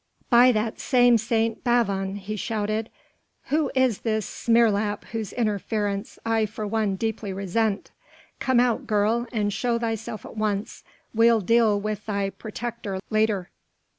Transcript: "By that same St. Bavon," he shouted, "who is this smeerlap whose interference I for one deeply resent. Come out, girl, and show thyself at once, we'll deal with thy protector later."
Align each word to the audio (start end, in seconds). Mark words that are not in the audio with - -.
"By 0.31 0.51
that 0.53 0.79
same 0.79 1.19
St. 1.19 1.63
Bavon," 1.63 2.15
he 2.15 2.35
shouted, 2.35 2.89
"who 3.49 3.71
is 3.75 3.99
this 3.99 4.25
smeerlap 4.25 5.03
whose 5.11 5.31
interference 5.31 6.17
I 6.25 6.47
for 6.47 6.65
one 6.65 6.95
deeply 6.95 7.31
resent. 7.31 7.91
Come 8.39 8.59
out, 8.59 8.87
girl, 8.87 9.27
and 9.31 9.53
show 9.53 9.77
thyself 9.77 10.25
at 10.25 10.35
once, 10.35 10.83
we'll 11.13 11.39
deal 11.41 11.79
with 11.79 12.07
thy 12.07 12.31
protector 12.31 12.99
later." 13.11 13.51